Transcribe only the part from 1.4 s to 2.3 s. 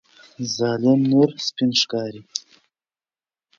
سپین ښکاري.